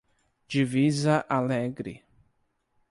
[0.49, 2.01] Divisa Alegre